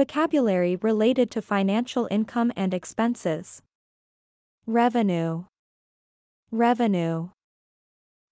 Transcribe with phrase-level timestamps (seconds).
[0.00, 3.60] Vocabulary related to financial income and expenses.
[4.66, 5.44] Revenue.
[6.50, 7.28] Revenue.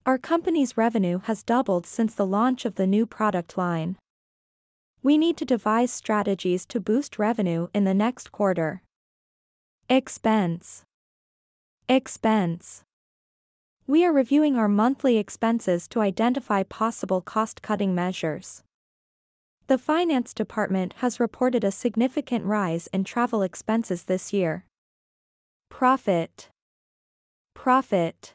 [0.03, 3.97] Our company's revenue has doubled since the launch of the new product line.
[5.03, 8.81] We need to devise strategies to boost revenue in the next quarter.
[9.87, 10.81] Expense.
[11.87, 12.81] Expense.
[13.85, 18.63] We are reviewing our monthly expenses to identify possible cost cutting measures.
[19.69, 24.65] The finance department has reported a significant rise in travel expenses this year.
[25.69, 26.49] Profit.
[27.53, 28.33] Profit.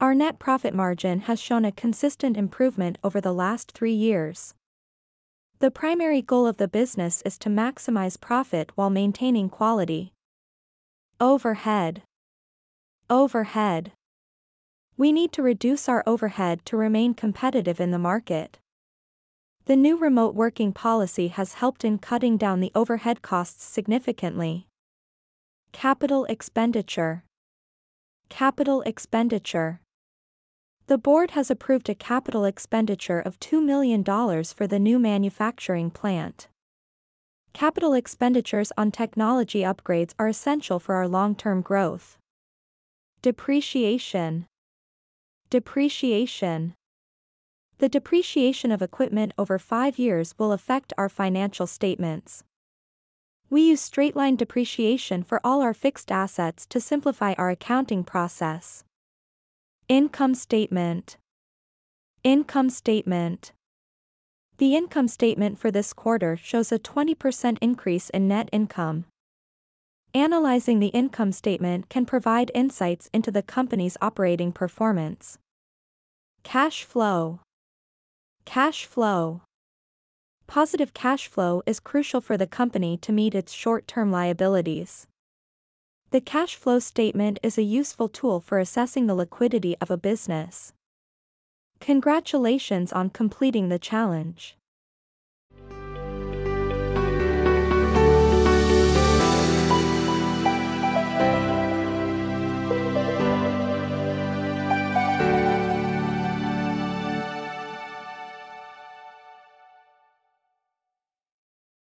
[0.00, 4.54] Our net profit margin has shown a consistent improvement over the last three years.
[5.58, 10.12] The primary goal of the business is to maximize profit while maintaining quality.
[11.18, 12.02] Overhead.
[13.10, 13.90] Overhead.
[14.96, 18.60] We need to reduce our overhead to remain competitive in the market.
[19.70, 24.66] The new remote working policy has helped in cutting down the overhead costs significantly.
[25.70, 27.22] Capital expenditure.
[28.28, 29.80] Capital expenditure.
[30.88, 34.02] The board has approved a capital expenditure of $2 million
[34.42, 36.48] for the new manufacturing plant.
[37.52, 42.18] Capital expenditures on technology upgrades are essential for our long-term growth.
[43.22, 44.46] Depreciation.
[45.48, 46.74] Depreciation.
[47.80, 52.44] The depreciation of equipment over five years will affect our financial statements.
[53.48, 58.84] We use straight-line depreciation for all our fixed assets to simplify our accounting process.
[59.88, 61.16] Income statement.
[62.22, 63.52] Income statement.
[64.58, 69.06] The income statement for this quarter shows a 20% increase in net income.
[70.12, 75.38] Analyzing the income statement can provide insights into the company's operating performance.
[76.42, 77.40] Cash flow.
[78.44, 79.42] Cash flow.
[80.46, 85.06] Positive cash flow is crucial for the company to meet its short-term liabilities.
[86.10, 90.72] The cash flow statement is a useful tool for assessing the liquidity of a business.
[91.78, 94.56] Congratulations on completing the challenge.